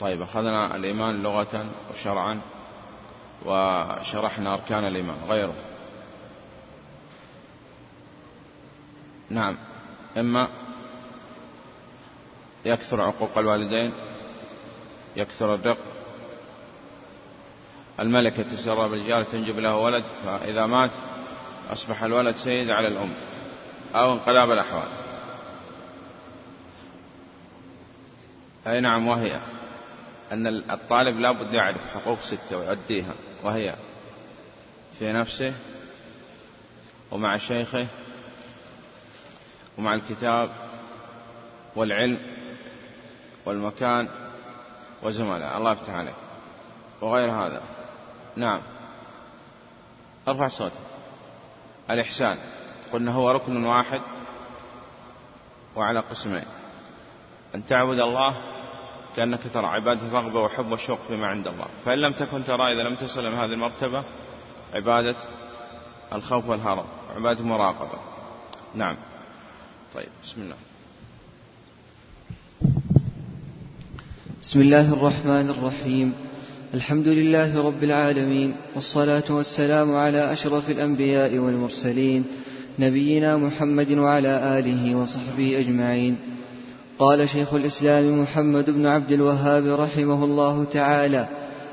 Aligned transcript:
طيب 0.00 0.22
أخذنا 0.22 0.76
الإيمان 0.76 1.22
لغة 1.22 1.66
وشرعا 1.90 2.40
وشرحنا 3.44 4.52
أركان 4.54 4.86
الإيمان 4.86 5.24
غيره. 5.24 5.54
نعم. 9.30 9.58
إما 10.16 10.48
يكثر 12.64 13.00
عقوق 13.02 13.38
الوالدين 13.38 13.92
يكثر 15.16 15.54
الرق. 15.54 15.78
الملكة 18.00 18.42
تسرى 18.42 18.88
بالجار 18.88 19.24
تنجب 19.24 19.58
له 19.58 19.76
ولد 19.76 20.04
فإذا 20.24 20.66
مات 20.66 20.90
أصبح 21.72 22.02
الولد 22.02 22.36
سيد 22.36 22.70
على 22.70 22.88
الأم 22.88 23.14
أو 23.94 24.12
انقلاب 24.12 24.50
الأحوال. 24.50 24.88
أي 28.66 28.80
نعم 28.80 29.08
وهي. 29.08 29.55
أن 30.32 30.46
الطالب 30.70 31.20
لا 31.20 31.32
بد 31.32 31.52
يعرف 31.52 31.88
حقوق 31.88 32.20
ستة 32.20 32.56
ويؤديها 32.58 33.14
وهي 33.42 33.76
في 34.98 35.12
نفسه 35.12 35.54
ومع 37.10 37.36
شيخه 37.36 37.86
ومع 39.78 39.94
الكتاب 39.94 40.50
والعلم 41.76 42.18
والمكان 43.46 44.08
وزملاء. 45.02 45.56
الله 45.56 45.72
يفتح 45.72 45.90
عليك. 45.94 46.14
وغير 47.00 47.30
هذا. 47.30 47.62
نعم. 48.36 48.62
ارفع 50.28 50.48
صوتك. 50.48 50.80
الإحسان. 51.90 52.38
قلنا 52.92 53.12
هو 53.12 53.30
ركن 53.30 53.64
واحد 53.64 54.00
وعلى 55.76 56.00
قسمين. 56.00 56.44
أن 57.54 57.66
تعبد 57.66 57.98
الله 58.00 58.55
كأنك 59.16 59.40
ترى 59.54 59.66
عبادة 59.66 60.06
الرغبة 60.06 60.40
وحب 60.40 60.70
والشوق 60.70 60.98
فيما 61.08 61.26
عند 61.26 61.46
الله. 61.46 61.66
فإن 61.84 61.98
لم 61.98 62.12
تكن 62.12 62.44
ترى 62.44 62.72
إذا 62.72 62.82
لم 62.88 62.94
تصل 62.94 63.26
هذه 63.26 63.52
المرتبة 63.52 64.04
عبادة 64.74 65.16
الخوف 66.12 66.48
والهرب 66.48 66.84
عبادة 67.16 67.40
المراقبة 67.40 67.98
نعم. 68.74 68.96
طيب 69.94 70.08
بسم 70.22 70.42
الله. 70.42 70.56
بسم 74.42 74.60
الله 74.60 74.92
الرحمن 74.92 75.50
الرحيم. 75.50 76.14
الحمد 76.74 77.08
لله 77.08 77.62
رب 77.62 77.84
العالمين 77.84 78.56
والصلاة 78.74 79.24
والسلام 79.30 79.96
على 79.96 80.32
أشرف 80.32 80.70
الأنبياء 80.70 81.38
والمرسلين 81.38 82.24
نبينا 82.78 83.36
محمد 83.36 83.92
وعلى 83.92 84.58
آله 84.58 84.94
وصحبه 84.94 85.58
أجمعين. 85.58 86.18
قال 86.98 87.28
شيخ 87.28 87.54
الإسلام 87.54 88.22
محمد 88.22 88.70
بن 88.70 88.86
عبد 88.86 89.12
الوهاب 89.12 89.80
رحمه 89.80 90.24
الله 90.24 90.64
تعالى 90.64 91.28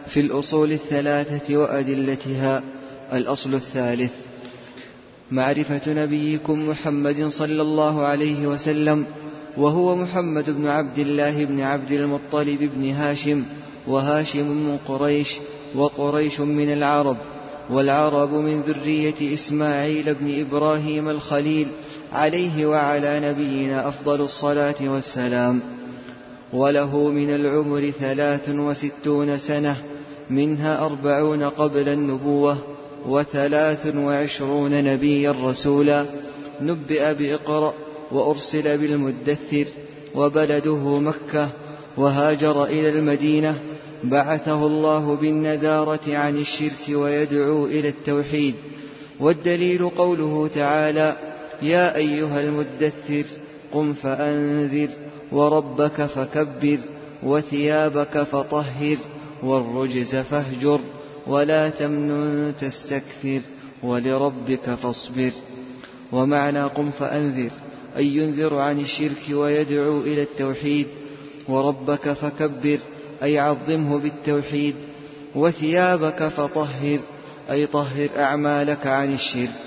في 0.07 0.19
الأصول 0.19 0.71
الثلاثة 0.71 1.57
وأدلتها. 1.57 2.63
الأصل 3.13 3.53
الثالث 3.53 4.11
معرفة 5.31 5.93
نبيكم 5.93 6.69
محمد 6.69 7.27
صلى 7.27 7.61
الله 7.61 8.01
عليه 8.01 8.47
وسلم 8.47 9.05
وهو 9.57 9.95
محمد 9.95 10.49
بن 10.49 10.67
عبد 10.67 10.99
الله 10.99 11.45
بن 11.45 11.61
عبد 11.61 11.91
المطلب 11.91 12.69
بن 12.75 12.89
هاشم 12.89 13.43
وهاشم 13.87 14.47
من 14.47 14.77
قريش 14.87 15.37
وقريش 15.75 16.39
من 16.39 16.73
العرب 16.73 17.17
والعرب 17.69 18.33
من 18.33 18.61
ذرية 18.61 19.33
إسماعيل 19.33 20.13
بن 20.13 20.39
إبراهيم 20.41 21.09
الخليل 21.09 21.67
عليه 22.13 22.65
وعلى 22.65 23.19
نبينا 23.19 23.87
أفضل 23.87 24.21
الصلاة 24.21 24.75
والسلام. 24.81 25.61
وله 26.53 26.97
من 27.09 27.35
العمر 27.35 27.91
ثلاث 27.99 28.49
وستون 28.49 29.37
سنة 29.37 29.77
منها 30.29 30.85
أربعون 30.85 31.43
قبل 31.43 31.89
النبوة 31.89 32.57
وثلاث 33.05 33.95
وعشرون 33.95 34.83
نبيا 34.83 35.35
رسولا. 35.43 36.05
نبئ 36.61 37.13
بإقرأ 37.13 37.73
وأرسل 38.11 38.77
بالمدثر 38.77 39.65
وبلده 40.15 40.99
مكة 40.99 41.49
وهاجر 41.97 42.65
إلى 42.65 42.89
المدينة. 42.89 43.55
بعثه 44.03 44.65
الله 44.65 45.15
بالنذارة 45.15 46.17
عن 46.17 46.37
الشرك 46.37 46.89
ويدعو 46.89 47.65
إلى 47.65 47.89
التوحيد. 47.89 48.55
والدليل 49.19 49.89
قوله 49.89 50.49
تعالى 50.55 51.32
يا 51.63 51.95
أيها 51.95 52.41
المدثر 52.41 53.25
قم 53.71 53.93
فأنذر 53.93 54.89
وربك 55.31 56.05
فكبر 56.05 56.77
وثيابك 57.23 58.23
فطهر 58.23 58.97
والرجز 59.43 60.15
فاهجر 60.15 60.79
ولا 61.27 61.69
تمنن 61.69 62.53
تستكثر 62.59 63.41
ولربك 63.83 64.69
فاصبر. 64.83 65.31
ومعنى 66.11 66.63
قم 66.63 66.91
فأنذر 66.91 67.51
أي 67.97 68.07
ينذر 68.07 68.55
عن 68.55 68.79
الشرك 68.79 69.23
ويدعو 69.31 70.01
إلى 70.01 70.21
التوحيد 70.21 70.87
وربك 71.47 72.13
فكبر 72.13 72.79
أي 73.23 73.39
عظمه 73.39 73.99
بالتوحيد 73.99 74.75
وثيابك 75.35 76.27
فطهر 76.27 76.99
أي 77.51 77.65
طهر 77.65 78.09
أعمالك 78.17 78.87
عن 78.87 79.13
الشرك. 79.13 79.62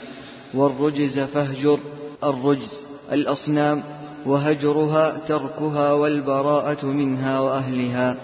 والرجز 0.56 1.18
فاهجر 1.18 1.78
الرجز 2.24 2.84
الأصنام 3.12 3.82
وهجرها 4.26 5.16
تركها 5.28 5.92
والبراءة 5.92 6.86
منها 6.86 7.40
وأهلها. 7.40 8.16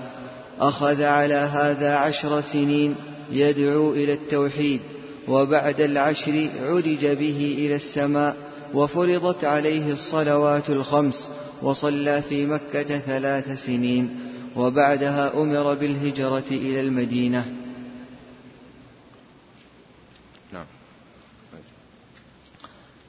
أخذ 0.61 1.03
على 1.03 1.35
هذا 1.35 1.97
عشر 1.97 2.41
سنين 2.41 2.95
يدعو 3.33 3.93
إلى 3.93 4.13
التوحيد 4.13 4.81
وبعد 5.29 5.81
العشر 5.81 6.49
عرج 6.63 7.07
به 7.07 7.55
إلى 7.59 7.77
السماء 7.77 8.37
وفرضت 8.75 9.45
عليه 9.45 9.93
الصلوات 9.93 10.71
الخمس 10.71 11.31
وصلى 11.63 12.23
في 12.29 12.47
مكة 12.47 12.99
ثلاث 12.99 13.65
سنين 13.65 14.11
وبعدها 14.57 15.33
أمر 15.43 15.75
بالهجرة 15.75 16.45
إلى 16.51 16.81
المدينة. 16.81 17.62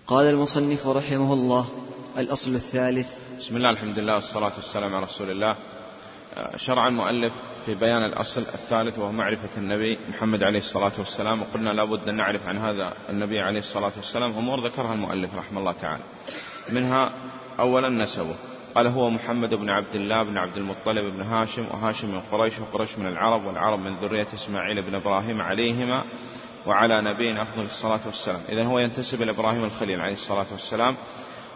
قال 0.07 0.25
المصنف 0.25 0.87
رحمه 0.87 1.33
الله 1.33 1.69
الأصل 2.17 2.55
الثالث. 2.55 3.07
بسم 3.39 3.57
الله 3.57 3.69
الحمد 3.69 3.99
لله 3.99 4.13
والصلاة 4.13 4.51
والسلام 4.55 4.95
على 4.95 5.03
رسول 5.05 5.31
الله. 5.31 5.55
شرع 6.55 6.87
المؤلف 6.87 7.33
في 7.65 7.75
بيان 7.75 8.05
الأصل 8.05 8.41
الثالث 8.41 8.99
وهو 8.99 9.11
معرفة 9.11 9.49
النبي 9.57 9.99
محمد 10.09 10.43
عليه 10.43 10.59
الصلاة 10.59 10.91
والسلام 10.99 11.41
وقلنا 11.41 11.69
لابد 11.69 12.09
أن 12.09 12.15
نعرف 12.15 12.47
عن 12.47 12.57
هذا 12.57 12.93
النبي 13.09 13.39
عليه 13.39 13.59
الصلاة 13.59 13.91
والسلام 13.97 14.31
أمور 14.31 14.65
ذكرها 14.65 14.93
المؤلف 14.93 15.35
رحمه 15.35 15.59
الله 15.59 15.71
تعالى. 15.71 16.03
منها 16.69 17.13
أولا 17.59 17.89
نسبه. 17.89 18.35
قال 18.75 18.87
هو 18.87 19.09
محمد 19.09 19.53
بن 19.53 19.69
عبد 19.69 19.95
الله 19.95 20.23
بن 20.23 20.37
عبد 20.37 20.57
المطلب 20.57 21.13
بن 21.13 21.21
هاشم 21.21 21.65
وهاشم 21.71 22.07
من 22.07 22.21
قريش 22.31 22.59
وقريش 22.59 22.97
من 22.97 23.07
العرب 23.07 23.45
والعرب 23.45 23.79
من 23.79 23.95
ذرية 23.95 24.27
إسماعيل 24.33 24.81
بن 24.81 24.95
إبراهيم 24.95 25.41
عليهما 25.41 26.03
وعلى 26.67 27.01
نبينا 27.01 27.41
أفضل 27.41 27.65
الصلاة 27.65 27.99
والسلام. 28.05 28.41
إذا 28.49 28.63
هو 28.63 28.79
ينتسب 28.79 29.21
إلى 29.21 29.31
إبراهيم 29.31 29.63
الخليل 29.63 30.01
عليه 30.01 30.13
الصلاة 30.13 30.45
والسلام. 30.51 30.95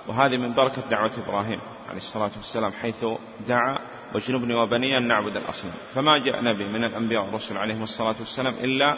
وهذه 0.07 0.38
من 0.38 0.56
بركة 0.56 0.89
دعوة 0.89 1.12
إبراهيم 1.27 1.59
عليه 1.89 1.98
الصلاة 1.98 2.31
والسلام 2.38 2.71
حيث 2.71 3.06
دعا 3.48 3.77
واجنبني 4.15 4.54
وبني 4.54 4.98
أن 4.98 5.07
نعبد 5.07 5.38
الأصنام. 5.38 5.74
فما 5.95 6.18
جاء 6.18 6.44
نبي 6.44 6.68
من 6.68 6.83
الأنبياء 6.83 7.25
والرسل 7.25 7.57
عليهم 7.57 7.83
الصلاة 7.83 8.15
والسلام 8.19 8.54
إلا 8.63 8.98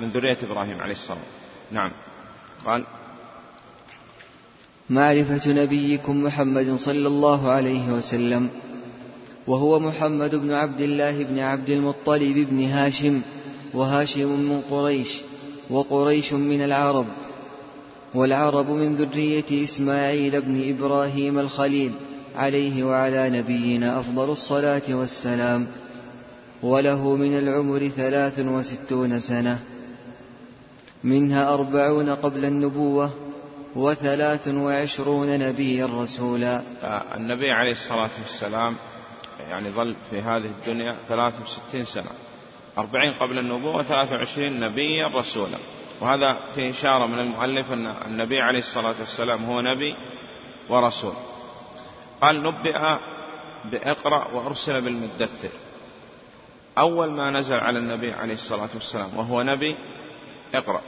من 0.00 0.08
ذرية 0.08 0.38
إبراهيم 0.42 0.80
عليه 0.80 0.94
الصلاة 0.94 1.26
نعم. 1.70 1.90
قال 2.66 2.84
معرفة 4.90 5.52
نبيكم 5.52 6.24
محمد 6.24 6.76
صلى 6.76 7.08
الله 7.08 7.50
عليه 7.50 7.88
وسلم 7.88 8.50
وهو 9.46 9.80
محمد 9.80 10.34
بن 10.34 10.52
عبد 10.52 10.80
الله 10.80 11.24
بن 11.24 11.38
عبد 11.38 11.70
المطلب 11.70 12.46
بن 12.50 12.64
هاشم 12.64 13.22
وهاشم 13.74 14.28
من 14.28 14.62
قريش. 14.70 15.22
وقريش 15.70 16.32
من 16.32 16.64
العرب 16.64 17.06
والعرب 18.14 18.70
من 18.70 18.94
ذرية 18.94 19.64
إسماعيل 19.64 20.40
بن 20.40 20.68
إبراهيم 20.68 21.38
الخليل 21.38 21.92
عليه 22.36 22.84
وعلى 22.84 23.30
نبينا 23.30 24.00
أفضل 24.00 24.30
الصلاة 24.30 24.82
والسلام 24.90 25.66
وله 26.62 27.16
من 27.16 27.38
العمر 27.38 27.88
ثلاث 27.88 28.38
وستون 28.38 29.20
سنة 29.20 29.58
منها 31.04 31.54
أربعون 31.54 32.10
قبل 32.10 32.44
النبوة 32.44 33.10
وثلاث 33.76 34.48
وعشرون 34.48 35.38
نبيا 35.38 35.86
رسولا. 35.86 36.62
النبي 37.14 37.50
عليه 37.52 37.72
الصلاة 37.72 38.10
والسلام 38.22 38.76
يعني 39.50 39.70
ظل 39.70 39.96
في 40.10 40.20
هذه 40.20 40.50
الدنيا 40.58 40.96
ثلاث 41.08 41.34
وستين 41.42 41.84
سنة. 41.84 42.10
أربعين 42.78 43.12
قبل 43.12 43.38
النبوة 43.38 43.76
وثلاث 43.76 44.12
وعشرين 44.12 44.60
نبيا 44.60 45.06
رسولا. 45.06 45.58
وهذا 46.00 46.38
في 46.54 46.70
إشارة 46.70 47.06
من 47.06 47.18
المؤلف 47.18 47.72
أن 47.72 47.86
النبي 47.86 48.40
عليه 48.40 48.58
الصلاة 48.58 48.94
والسلام 49.00 49.44
هو 49.44 49.60
نبي 49.60 49.96
ورسول. 50.68 51.12
قال 52.20 52.42
نبئ 52.42 52.78
بإقرأ 53.64 54.28
وأرسل 54.34 54.80
بالمدثر. 54.80 55.48
أول 56.78 57.10
ما 57.10 57.30
نزل 57.30 57.54
على 57.54 57.78
النبي 57.78 58.12
عليه 58.12 58.34
الصلاة 58.34 58.68
والسلام 58.74 59.16
وهو 59.16 59.42
نبي 59.42 59.76
إقرأ. 60.54 60.80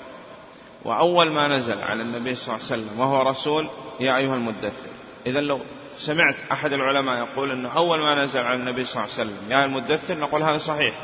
وأول 0.85 1.33
ما 1.33 1.49
نزل 1.49 1.83
على 1.83 2.03
النبي 2.03 2.35
صلى 2.35 2.55
الله 2.55 2.67
عليه 2.67 2.83
وسلم 2.83 3.01
وهو 3.01 3.23
رسول 3.23 3.69
يا 4.01 4.17
أيها 4.17 4.35
المدثر. 4.35 4.91
إذا 5.27 5.41
لو 5.41 5.61
سمعت 5.97 6.37
أحد 6.53 6.73
العلماء 6.73 7.19
يقول 7.19 7.51
أنه 7.51 7.77
أول 7.77 7.99
ما 7.99 8.25
نزل 8.25 8.41
على 8.41 8.61
النبي 8.61 8.85
صلى 8.85 9.05
الله 9.05 9.15
عليه 9.15 9.31
وسلم 9.31 9.53
يا 9.53 9.65
المدثر 9.65 10.19
نقول 10.19 10.43
هذا 10.43 10.59
صحيح. 10.59 10.95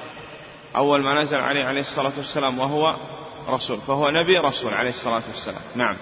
أول 0.77 1.03
ما 1.03 1.23
نزل 1.23 1.37
عليه 1.37 1.65
عليه 1.65 1.81
الصلاة 1.81 2.13
والسلام 2.17 2.59
وهو 2.59 2.97
رسول. 3.49 3.79
فهو 3.79 4.11
نبي 4.11 4.39
رسول 4.39 4.75
عليه 4.75 4.91
الصلاة 4.91 5.23
والسلام. 5.29 5.63
نعم. 5.75 5.97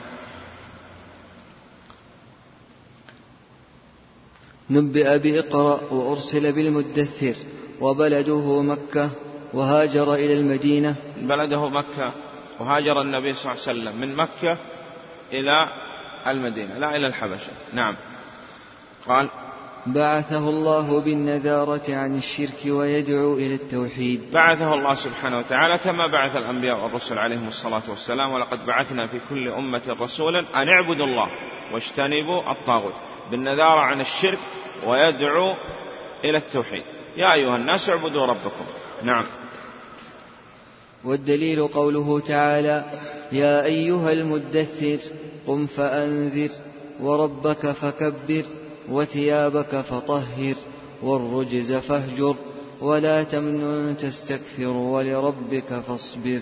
نبئ 4.70 5.18
بإقرأ 5.18 5.92
وأرسل 5.92 6.52
بالمدثر 6.52 7.34
وبلده 7.80 8.62
مكة 8.62 9.10
وهاجر 9.52 10.14
إلى 10.14 10.34
المدينة. 10.34 10.96
بلده 11.16 11.68
مكة 11.68 12.14
وهاجر 12.60 13.00
النبي 13.00 13.34
صلى 13.34 13.52
الله 13.52 13.62
عليه 13.68 13.80
وسلم 13.80 14.00
من 14.00 14.16
مكة 14.16 14.58
إلى 15.32 15.68
المدينة 16.26 16.78
لا 16.78 16.96
إلى 16.96 17.06
الحبشة. 17.06 17.52
نعم. 17.72 17.96
قال 19.06 19.30
بعثه 19.86 20.48
الله 20.50 21.00
بالنذارة 21.00 21.94
عن 21.94 22.16
الشرك 22.16 22.66
ويدعو 22.66 23.34
إلى 23.34 23.54
التوحيد. 23.54 24.20
بعثه 24.32 24.74
الله 24.74 24.94
سبحانه 24.94 25.38
وتعالى 25.38 25.78
كما 25.78 26.06
بعث 26.06 26.36
الأنبياء 26.36 26.84
والرسل 26.84 27.18
عليهم 27.18 27.48
الصلاة 27.48 27.82
والسلام 27.88 28.32
ولقد 28.32 28.66
بعثنا 28.66 29.06
في 29.06 29.20
كل 29.30 29.48
أمة 29.48 29.96
رسولا 30.00 30.40
أن 30.40 30.68
اعبدوا 30.68 31.06
الله 31.06 31.26
واجتنبوا 31.72 32.52
الطاغوت 32.52 32.94
بالنذارة 33.30 33.80
عن 33.80 34.00
الشرك 34.00 34.38
ويدعو 34.86 35.54
إلى 36.24 36.38
التوحيد. 36.38 36.82
يا 37.16 37.32
أيها 37.32 37.56
الناس 37.56 37.88
اعبدوا 37.88 38.26
ربكم. 38.26 38.64
نعم. 39.02 39.24
والدليل 41.04 41.66
قوله 41.68 42.20
تعالى 42.20 42.84
يا 43.32 43.64
أيها 43.64 44.12
المدثر 44.12 44.98
قم 45.46 45.66
فأنذر 45.66 46.50
وربك 47.00 47.66
فكبر. 47.66 48.44
وثيابك 48.88 49.80
فطهر 49.80 50.54
والرجز 51.02 51.72
فاهجر 51.72 52.36
ولا 52.80 53.22
تمنن 53.22 53.96
تستكثر 53.96 54.68
ولربك 54.68 55.80
فاصبر. 55.88 56.40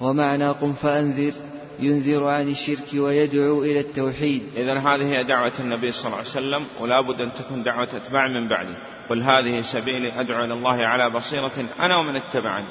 ومعنى 0.00 0.48
قم 0.48 0.72
فأنذر 0.72 1.32
ينذر 1.80 2.24
عن 2.24 2.48
الشرك 2.48 2.94
ويدعو 2.94 3.62
إلى 3.62 3.80
التوحيد. 3.80 4.42
إذا 4.56 4.78
هذه 4.78 5.04
هي 5.04 5.24
دعوة 5.24 5.52
النبي 5.60 5.92
صلى 5.92 6.06
الله 6.06 6.16
عليه 6.16 6.28
وسلم 6.28 6.66
ولا 6.80 7.00
بد 7.00 7.20
أن 7.20 7.32
تكون 7.32 7.62
دعوة 7.62 7.88
أتباع 7.96 8.28
من 8.28 8.48
بعده. 8.48 8.76
قل 9.10 9.22
هذه 9.22 9.60
سبيلي 9.60 10.20
أدعو 10.20 10.44
إلى 10.44 10.54
الله 10.54 10.86
على 10.86 11.10
بصيرة 11.10 11.66
أنا 11.80 11.96
ومن 11.96 12.16
اتبعني. 12.16 12.66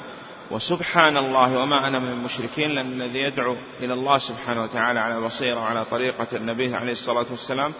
وسبحان 0.50 1.16
الله 1.16 1.58
وما 1.58 1.88
أنا 1.88 1.98
من 1.98 2.08
المشركين 2.08 2.70
لأن 2.70 3.02
الذي 3.02 3.18
يدعو 3.18 3.56
إلى 3.80 3.92
الله 3.92 4.18
سبحانه 4.18 4.62
وتعالى 4.62 5.00
على 5.00 5.20
بصيرة 5.20 5.60
وعلى 5.60 5.84
طريقة 5.84 6.26
النبي 6.32 6.74
عليه 6.74 6.92
الصلاة 6.92 7.26
والسلام 7.30 7.72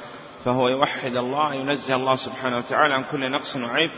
فهو 0.44 0.68
يوحد 0.68 1.16
الله 1.16 1.54
ينزه 1.54 1.94
الله 1.94 2.16
سبحانه 2.16 2.56
وتعالى 2.56 2.94
عن 2.94 3.04
كل 3.04 3.30
نقص 3.30 3.56
وعيب 3.56 3.90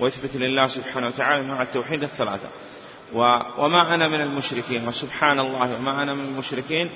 ويثبت 0.00 0.36
لله 0.36 0.66
سبحانه 0.66 1.06
وتعالى 1.06 1.42
مع 1.42 1.62
التوحيد 1.62 2.02
الثلاثة. 2.02 2.48
وما 3.58 3.94
أنا 3.94 4.08
من 4.08 4.20
المشركين 4.20 4.88
وسبحان 4.88 5.40
الله 5.40 5.74
وما 5.74 6.02
أنا 6.02 6.14
من 6.14 6.24
المشركين 6.24 6.90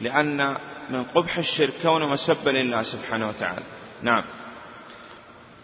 لأن 0.00 0.56
من 0.90 1.04
قبح 1.04 1.38
الشرك 1.38 1.72
كونه 1.82 2.06
مسبا 2.06 2.50
لله 2.50 2.82
سبحانه 2.82 3.28
وتعالى. 3.28 3.62
نعم. 4.02 4.22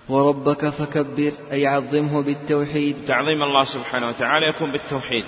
وربك 0.09 0.69
فكبر 0.69 1.33
أي 1.53 1.67
عظمه 1.67 2.23
بالتوحيد. 2.23 2.97
تعظيم 3.07 3.43
الله 3.43 3.65
سبحانه 3.65 4.09
وتعالى 4.09 4.47
يكون 4.47 4.73
بالتوحيد. 4.73 5.25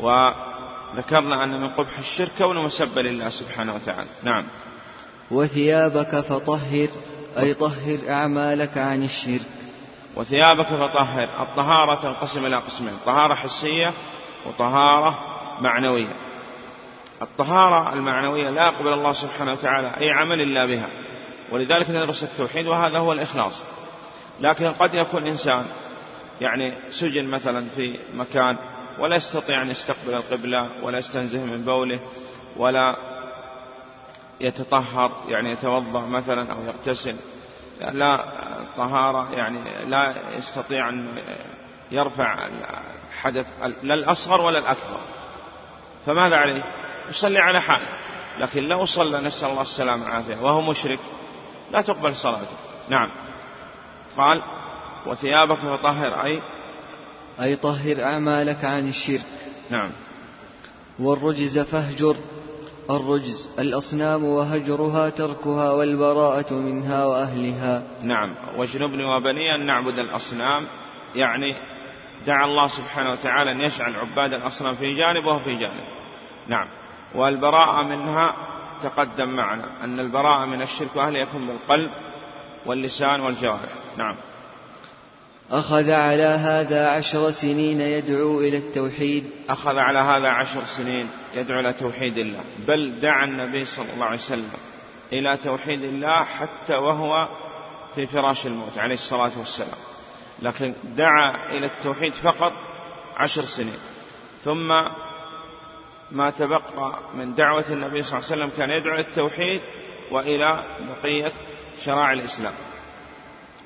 وذكرنا 0.00 1.44
أن 1.44 1.60
من 1.60 1.68
قبح 1.68 1.98
الشرك 1.98 2.30
كونه 2.38 2.62
مسبا 2.62 3.00
لله 3.00 3.28
سبحانه 3.28 3.74
وتعالى. 3.74 4.10
نعم. 4.22 4.46
وثيابك 5.30 6.20
فطهر 6.20 6.88
أي 7.38 7.54
طهر 7.54 7.98
أعمالك 8.08 8.78
عن 8.78 9.02
الشرك. 9.02 9.46
وثيابك 10.16 10.66
فطهر 10.66 11.42
الطهارة 11.42 12.02
تنقسم 12.02 12.46
إلى 12.46 12.56
قسمين 12.56 12.94
طهارة 13.06 13.34
حسية 13.34 13.92
وطهارة 14.46 15.18
معنوية. 15.60 16.16
الطهارة 17.22 17.92
المعنوية 17.92 18.50
لا 18.50 18.66
يقبل 18.66 18.92
الله 18.92 19.12
سبحانه 19.12 19.52
وتعالى 19.52 19.92
أي 20.00 20.10
عمل 20.10 20.40
إلا 20.40 20.66
بها 20.66 20.88
ولذلك 21.52 21.90
ندرس 21.90 22.24
التوحيد 22.24 22.66
وهذا 22.66 22.98
هو 22.98 23.12
الإخلاص. 23.12 23.62
لكن 24.40 24.72
قد 24.72 24.94
يكون 24.94 25.26
إنسان 25.26 25.64
يعني 26.40 26.74
سجن 26.90 27.28
مثلا 27.28 27.68
في 27.76 27.98
مكان 28.14 28.56
ولا 28.98 29.16
يستطيع 29.16 29.62
أن 29.62 29.70
يستقبل 29.70 30.14
القبلة 30.14 30.68
ولا 30.82 30.98
يستنزه 30.98 31.44
من 31.44 31.64
بوله 31.64 32.00
ولا 32.56 33.13
يتطهر 34.40 35.24
يعني 35.28 35.50
يتوضأ 35.50 36.00
مثلا 36.00 36.52
أو 36.52 36.62
يغتسل. 36.62 37.16
لا 37.80 38.24
طهارة 38.76 39.34
يعني 39.34 39.84
لا 39.84 40.30
يستطيع 40.36 40.88
أن 40.88 41.08
يرفع 41.90 42.46
الحدث 43.10 43.46
لا 43.82 43.94
الأصغر 43.94 44.40
ولا 44.40 44.58
الأكبر. 44.58 45.00
فماذا 46.06 46.36
عليه؟ 46.36 46.62
يصلي 47.08 47.38
على 47.38 47.60
حاله. 47.60 47.86
لكن 48.38 48.62
لو 48.62 48.84
صلى 48.84 49.20
نسأل 49.20 49.48
الله 49.48 49.62
السلامة 49.62 50.04
والعافية 50.04 50.36
وهو 50.36 50.60
مشرك 50.60 50.98
لا 51.72 51.80
تقبل 51.80 52.16
صلاته. 52.16 52.56
نعم. 52.88 53.10
قال 54.16 54.42
وثيابك 55.06 55.58
فطهر 55.58 56.24
أي؟ 56.24 56.42
أي 57.40 57.56
طهر 57.56 58.04
أعمالك 58.04 58.64
عن 58.64 58.88
الشرك. 58.88 59.26
نعم. 59.70 59.90
والرجز 60.98 61.58
فاهجر. 61.58 62.16
الرجز 62.90 63.48
الأصنام 63.58 64.24
وهجرها 64.24 65.10
تركها 65.10 65.72
والبراءة 65.72 66.54
منها 66.54 67.06
وأهلها. 67.06 67.82
نعم. 68.02 68.34
واجنبني 68.56 69.04
وبني 69.04 69.54
أن 69.54 69.66
نعبد 69.66 69.98
الأصنام 69.98 70.66
يعني 71.14 71.56
دعا 72.26 72.44
الله 72.44 72.68
سبحانه 72.68 73.10
وتعالى 73.10 73.52
أن 73.52 73.60
يجعل 73.60 73.96
عباد 73.96 74.32
الأصنام 74.32 74.74
في 74.74 74.94
جانب 74.94 75.24
وهو 75.24 75.38
في 75.38 75.54
جانب 75.54 75.84
نعم. 76.48 76.68
والبراءة 77.14 77.82
منها 77.82 78.34
تقدم 78.82 79.28
معنا 79.28 79.84
أن 79.84 80.00
البراءة 80.00 80.44
من 80.44 80.62
الشرك 80.62 80.96
وأهله 80.96 81.18
يكون 81.18 81.46
بالقلب 81.46 81.90
واللسان 82.66 83.20
والجوارح. 83.20 83.72
نعم. 83.96 84.16
أخذ 85.50 85.90
على 85.90 86.22
هذا 86.22 86.88
عشر 86.88 87.30
سنين 87.30 87.80
يدعو 87.80 88.40
إلى 88.40 88.56
التوحيد. 88.56 89.30
أخذ 89.48 89.78
على 89.78 89.98
هذا 89.98 90.28
عشر 90.28 90.64
سنين 90.64 91.08
يدعو 91.34 91.60
إلى 91.60 91.72
توحيد 91.72 92.18
الله. 92.18 92.44
بل 92.66 93.00
دعا 93.00 93.24
النبي 93.24 93.64
صلى 93.64 93.92
الله 93.94 94.06
عليه 94.06 94.18
وسلم 94.18 94.50
إلى 95.12 95.36
توحيد 95.36 95.84
الله 95.84 96.24
حتى 96.24 96.74
وهو 96.74 97.28
في 97.94 98.06
فراش 98.06 98.46
الموت 98.46 98.78
عليه 98.78 98.94
الصلاة 98.94 99.38
والسلام. 99.38 99.78
لكن 100.42 100.74
دعا 100.96 101.50
إلى 101.50 101.66
التوحيد 101.66 102.14
فقط 102.14 102.52
عشر 103.16 103.44
سنين. 103.44 103.78
ثم 104.44 104.68
ما 106.10 106.30
تبقى 106.30 106.98
من 107.14 107.34
دعوة 107.34 107.64
النبي 107.70 108.02
صلى 108.02 108.18
الله 108.18 108.30
عليه 108.30 108.44
وسلم 108.44 108.50
كان 108.56 108.70
يدعو 108.70 108.94
إلى 108.94 109.00
التوحيد 109.00 109.60
وإلى 110.12 110.64
بقية 110.80 111.32
شرائع 111.84 112.12
الإسلام. 112.12 112.54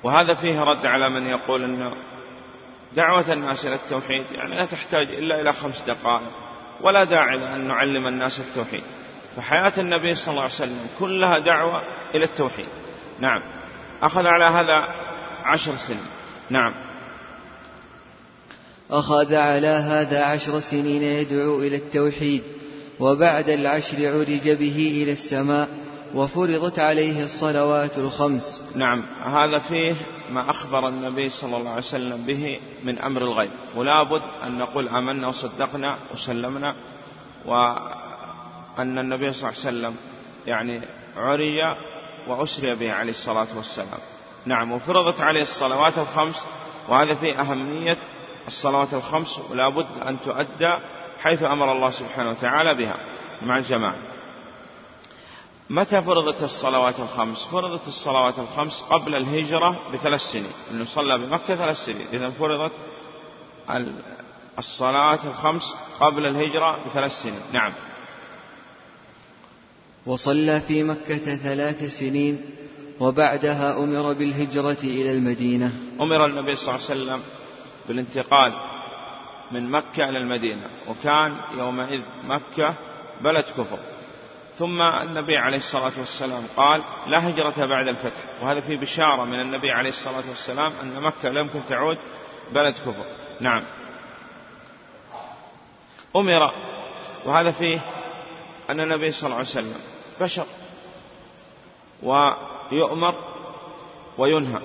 وهذا 0.02 0.34
فيه 0.34 0.60
رد 0.60 0.86
على 0.86 1.10
من 1.10 1.26
يقول 1.26 1.64
أن 1.64 1.92
دعوة 2.96 3.32
الناس 3.32 3.66
إلى 3.66 3.74
التوحيد 3.74 4.24
يعني 4.34 4.54
لا 4.56 4.64
تحتاج 4.64 5.14
إلا 5.14 5.40
إلى 5.40 5.52
خمس 5.52 5.82
دقائق 5.82 6.30
ولا 6.80 7.04
داعي 7.04 7.54
أن 7.54 7.68
نعلم 7.68 8.06
الناس 8.06 8.40
التوحيد. 8.40 8.82
فحياة 9.36 9.72
النبي 9.78 10.14
صلى 10.14 10.30
الله 10.30 10.42
عليه 10.42 10.52
وسلم 10.52 10.86
كلها 10.98 11.38
دعوة 11.38 11.82
إلى 12.14 12.24
التوحيد. 12.24 12.68
نعم. 13.20 13.42
أخذ 14.02 14.26
على 14.26 14.44
هذا 14.44 14.94
عشر 15.44 15.76
سنين. 15.76 16.06
نعم. 16.50 16.74
أخذ 18.90 19.34
على 19.34 19.66
هذا 19.66 20.24
عشر 20.24 20.60
سنين 20.60 21.02
يدعو 21.02 21.58
إلى 21.58 21.76
التوحيد 21.76 22.42
وبعد 23.00 23.48
العشر 23.48 23.96
عرج 23.96 24.50
به 24.50 25.02
إلى 25.02 25.12
السماء. 25.12 25.68
وفرضت 26.14 26.78
عليه 26.78 27.24
الصلوات 27.24 27.98
الخمس. 27.98 28.62
نعم 28.74 29.02
هذا 29.24 29.58
فيه 29.58 29.94
ما 30.30 30.50
أخبر 30.50 30.88
النبي 30.88 31.28
صلى 31.28 31.56
الله 31.56 31.70
عليه 31.70 31.80
وسلم 31.80 32.22
به 32.26 32.60
من 32.84 32.98
أمر 32.98 33.22
الغيب. 33.22 33.50
ولا 33.76 34.02
بد 34.02 34.22
أن 34.44 34.58
نقول 34.58 34.88
آمنا 34.88 35.28
وصدقنا 35.28 35.96
وسلمنا 36.12 36.74
وأن 37.46 38.98
النبي 38.98 39.32
صلى 39.32 39.48
الله 39.48 39.60
عليه 39.60 39.68
وسلم 39.68 39.96
يعني 40.46 40.80
عري 41.16 41.76
وأسري 42.28 42.74
به 42.74 42.92
عليه 42.92 43.12
الصلاة 43.12 43.46
والسلام. 43.56 44.00
نعم 44.46 44.72
وفرضت 44.72 45.20
عليه 45.20 45.42
الصلوات 45.42 45.98
الخمس 45.98 46.44
وهذا 46.88 47.14
فيه 47.14 47.40
أهمية 47.40 47.98
الصلوات 48.46 48.94
الخمس 48.94 49.40
ولا 49.50 49.68
بد 49.68 49.86
أن 50.06 50.16
تؤدى 50.24 50.74
حيث 51.22 51.42
أمر 51.42 51.72
الله 51.72 51.90
سبحانه 51.90 52.30
وتعالى 52.30 52.74
بها. 52.74 52.96
مع 53.42 53.58
الجماعة. 53.58 53.96
متى 55.70 56.02
فرضت 56.02 56.42
الصلوات 56.42 57.00
الخمس؟ 57.00 57.44
فرضت 57.44 57.88
الصلوات 57.88 58.38
الخمس 58.38 58.82
قبل 58.82 59.14
الهجرة 59.14 59.78
بثلاث 59.92 60.20
سنين. 60.20 60.52
أنه 60.70 60.84
صلى 60.84 61.18
بمكة 61.18 61.56
ثلاث 61.56 61.76
سنين. 61.76 62.06
إذا 62.12 62.30
فرضت 62.30 62.72
الصلاة 64.58 65.18
الخمس 65.24 65.76
قبل 66.00 66.26
الهجرة 66.26 66.84
بثلاث 66.84 67.12
سنين. 67.12 67.40
نعم. 67.52 67.72
وصلى 70.06 70.60
في 70.60 70.82
مكة 70.82 71.36
ثلاث 71.36 71.98
سنين 71.98 72.40
وبعدها 73.00 73.78
أمر 73.78 74.12
بالهجرة 74.12 74.82
إلى 74.82 75.12
المدينة. 75.12 75.72
أمر 76.00 76.26
النبي 76.26 76.54
صلى 76.54 76.74
الله 76.74 76.90
عليه 76.90 77.02
وسلم 77.02 77.22
بالانتقال 77.88 78.52
من 79.52 79.70
مكة 79.70 80.08
إلى 80.08 80.18
المدينة. 80.18 80.70
وكان 80.88 81.40
يومئذ 81.58 82.02
مكة 82.24 82.74
بلد 83.20 83.44
كفر. 83.44 83.97
ثم 84.58 84.82
النبي 84.82 85.36
عليه 85.36 85.56
الصلاة 85.56 85.92
والسلام 85.98 86.46
قال 86.56 86.82
لا 87.06 87.28
هجرة 87.28 87.66
بعد 87.66 87.88
الفتح. 87.88 88.42
وهذا 88.42 88.60
في 88.60 88.76
بشارة 88.76 89.24
من 89.24 89.40
النبي 89.40 89.70
عليه 89.70 89.90
الصلاة 89.90 90.28
والسلام 90.28 90.72
أن 90.82 91.00
مكة 91.00 91.28
لا 91.28 91.40
يمكن 91.40 91.60
تعود 91.68 91.98
بلد 92.52 92.74
كفر. 92.74 93.04
نعم. 93.40 93.62
أمر. 96.16 96.52
وهذا 97.26 97.52
فيه 97.52 97.80
أن 98.70 98.80
النبي 98.80 99.10
صلى 99.10 99.26
الله 99.26 99.36
عليه 99.36 99.48
وسلم 99.48 99.80
بشر. 100.20 100.46
ويؤمر 102.02 103.14
وينهى. 104.18 104.62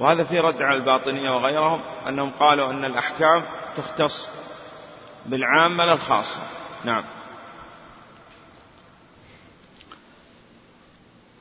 وهذا 0.00 0.24
في 0.24 0.40
رد 0.40 0.62
على 0.62 0.78
الباطنية 0.78 1.30
وغيرهم 1.30 1.80
أنهم 2.08 2.30
قالوا 2.30 2.70
أن 2.70 2.84
الأحكام 2.84 3.44
تختص 3.76 4.28
بالعامة 5.26 5.84
للخاصة 5.84 6.42
نعم. 6.84 7.04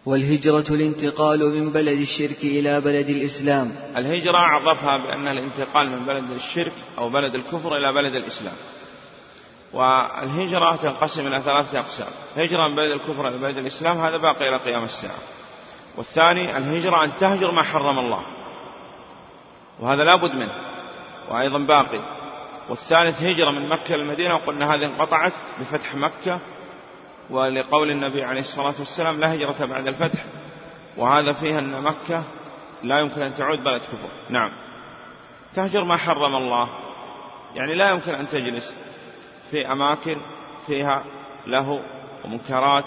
والهجرة 0.06 0.66
الانتقال 0.70 1.40
من 1.40 1.72
بلد 1.72 2.00
الشرك 2.00 2.44
إلى 2.44 2.82
بلد 2.82 3.10
الإسلام. 3.10 3.76
الهجرة 3.98 4.38
عرفها 4.38 4.98
بأنها 4.98 5.32
الانتقال 5.32 5.92
من 5.92 6.06
بلد 6.06 6.32
الشرك 6.32 6.74
أو 6.98 7.10
بلد 7.10 7.36
الكفر 7.36 7.78
إلى 7.78 7.94
بلد 7.94 8.16
الإسلام. 8.16 8.54
والهجرة 9.74 10.76
تنقسم 10.76 11.28
إلى 11.28 11.42
ثلاثة 11.42 11.80
أقسام. 11.80 12.08
هجرة 12.36 12.68
من 12.68 12.76
بلد 12.76 12.92
الكفر 12.92 13.28
إلى 13.28 13.38
بلد 13.38 13.58
الإسلام 13.58 13.98
هذا 13.98 14.18
باقي 14.18 14.50
إلى 14.50 14.58
قيام 14.58 14.84
الساعة. 14.84 15.20
والثاني 15.98 16.58
الهجرة 16.58 17.04
أن 17.04 17.12
تهجر 17.20 17.52
ما 17.52 17.64
حرم 17.64 18.00
الله. 18.00 18.22
وهذا 19.80 20.04
لا 20.04 20.16
بد 20.16 20.36
منه 20.36 20.54
وأيضا 21.30 21.60
باقي. 21.60 22.16
والثالث 22.70 23.24
هجرة 23.24 23.52
من 23.52 23.70
مكة 23.70 23.96
للمدينة 23.96 24.36
وقلنا 24.36 24.76
هذه 24.76 24.86
انقطعت 24.86 25.34
بفتح 25.60 25.96
مكة 25.96 26.40
ولقول 27.30 27.92
النبي 27.92 28.24
عليه 28.24 28.40
الصلاة 28.40 28.74
والسلام 28.80 29.20
لا 29.20 29.34
هجرة 29.34 29.66
بعد 29.66 29.88
الفتح 29.88 30.26
وهذا 30.98 31.34
فيه 31.34 31.60
أن 31.60 31.82
مكة 31.82 32.24
لا 32.84 33.00
يمكن 33.00 33.22
أن 33.22 33.36
تعود 33.36 33.64
بلد 33.64 33.82
كفر. 33.82 34.10
نعم. 34.30 34.52
تهجر 35.54 35.84
ما 35.84 35.98
حرم 35.98 36.36
الله. 36.36 36.70
يعني 37.56 37.76
لا 37.76 37.90
يمكن 37.90 38.16
أن 38.16 38.30
تجلس. 38.30 38.76
في 39.52 39.72
أماكن 39.72 40.18
فيها 40.68 41.04
له 41.48 41.82
ومنكرات 42.26 42.86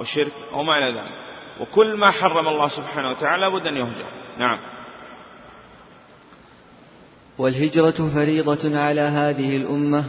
وشرك 0.00 0.32
وما 0.52 0.78
إلى 0.78 0.98
ذلك. 0.98 1.12
وكل 1.60 1.96
ما 1.96 2.10
حرم 2.10 2.48
الله 2.48 2.68
سبحانه 2.68 3.10
وتعالى 3.10 3.50
بد 3.50 3.66
أن 3.66 3.76
يهجر. 3.76 4.06
نعم. 4.38 4.58
والهجرة 7.38 8.10
فريضة 8.14 8.80
على 8.80 9.00
هذه 9.00 9.56
الأمة 9.56 10.04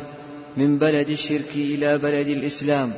من 0.57 0.77
بلد 0.77 1.09
الشرك 1.09 1.55
إلى 1.55 1.97
بلد 1.97 2.27
الإسلام. 2.27 2.93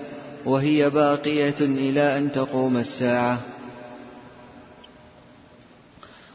وهي 0.45 0.89
باقية 0.89 1.55
إلى 1.59 2.17
أن 2.17 2.31
تقوم 2.31 2.77
الساعة. 2.77 3.39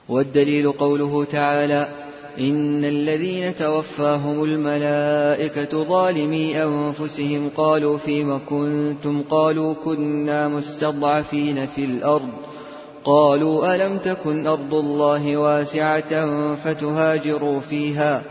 والدليل 0.09 0.73
قوله 0.73 1.25
تعالى 1.25 1.89
إن 2.39 2.85
الذين 2.85 3.57
توفاهم 3.57 4.45
الملائكة 4.45 5.85
ظالمي 5.85 6.63
أنفسهم 6.65 7.51
قالوا 7.57 7.99
فيم 7.99 8.41
كنتم؟ 8.49 9.23
قالوا 9.31 9.75
كنا 9.85 10.49
مستضعفين 10.49 11.67
في 11.67 11.85
الأرض. 11.85 12.29
قالوا 13.05 13.75
ألم 13.75 13.99
تكن 13.99 14.47
أرض 14.47 14.75
الله 14.75 15.37
واسعة 15.37 16.27
فتهاجروا 16.55 17.61
فيها 17.61 18.23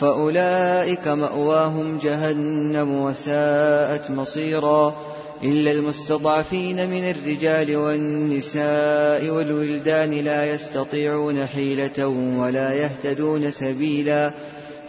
فأولئك 0.00 1.08
مأواهم 1.08 1.98
جهنم 2.02 3.02
وساءت 3.02 4.10
مصيرا. 4.10 5.09
إلا 5.44 5.72
المستضعفين 5.72 6.90
من 6.90 7.10
الرجال 7.10 7.76
والنساء 7.76 9.30
والولدان 9.30 10.10
لا 10.10 10.54
يستطيعون 10.54 11.46
حيلة 11.46 12.06
ولا 12.38 12.74
يهتدون 12.74 13.50
سبيلا 13.50 14.32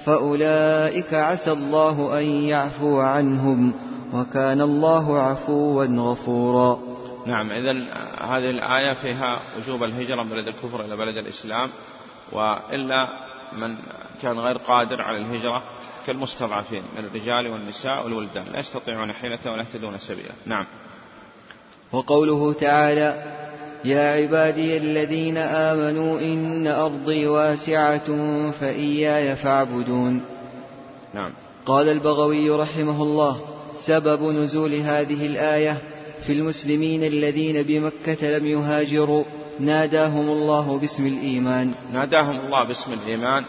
فأولئك 0.06 1.14
عسى 1.14 1.52
الله 1.52 2.20
أن 2.20 2.26
يعفو 2.26 3.00
عنهم 3.00 3.74
وكان 4.14 4.62
الله 4.62 5.20
عفوا 5.20 5.86
غفورا. 5.86 6.80
نعم 7.28 7.52
إذا 7.52 7.72
هذه 8.22 8.50
الآية 8.50 8.94
فيها 8.94 9.40
وجوب 9.58 9.84
الهجرة 9.84 10.24
من 10.24 10.30
بلد 10.30 10.48
الكفر 10.48 10.86
إلى 10.86 10.98
بلد 10.98 11.18
الإسلام 11.18 11.70
وإلا 12.32 13.08
من 13.54 13.78
كان 14.22 14.40
غير 14.40 14.58
قادر 14.58 15.02
على 15.02 15.18
الهجرة 15.18 15.64
كالمستضعفين 16.08 16.84
من 16.98 17.06
الرجال 17.06 17.48
والنساء 17.48 18.04
والولدان 18.04 18.46
لا 18.54 18.60
يستطيعون 18.60 19.12
حيلة 19.12 19.40
ولا 19.46 19.62
يهتدون 19.62 19.98
سبيلا. 19.98 20.34
نعم. 20.46 20.66
وقوله 21.92 22.54
تعالى 22.54 23.24
يا 23.86 24.12
عبادي 24.12 24.78
الذين 24.78 25.38
آمنوا 25.38 26.20
إن 26.20 26.68
أرضي 26.68 27.28
واسعة 27.28 28.08
فإياي 28.52 29.36
فاعبدون. 29.36 30.22
نعم. 31.14 31.32
قال 31.66 31.90
البغوي 31.90 32.50
رحمه 32.50 33.04
الله 33.04 33.42
سبب 33.86 34.24
نزول 34.24 34.74
هذه 34.74 35.26
الآية 35.26 35.78
في 36.26 36.34
المسلمين 36.34 37.04
الذين 37.04 37.64
بمكة 37.64 38.38
لم 38.38 38.46
يهاجروا 38.46 39.24
ناداهم 39.60 40.30
الله 40.30 40.78
باسم 40.80 41.08
الإيمان. 41.08 41.74
ناداهم 41.94 42.40
الله 42.40 42.68
باسم 42.68 42.94
الإيمان. 42.94 43.46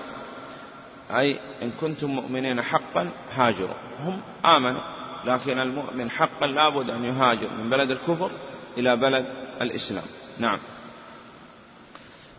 أي 1.18 1.40
إن 1.62 1.70
كنتم 1.80 2.10
مؤمنين 2.10 2.62
حقا 2.62 3.10
هاجروا. 3.34 3.74
هم 4.04 4.20
آمنوا 4.44 4.80
لكن 5.24 5.58
المؤمن 5.58 6.10
حقا 6.10 6.46
لابد 6.46 6.90
أن 6.90 7.04
يهاجر 7.04 7.48
من 7.58 7.70
بلد 7.70 7.90
الكفر 7.90 8.30
إلى 8.78 8.96
بلد 8.96 9.26
الإسلام. 9.60 10.04
نعم. 10.38 10.58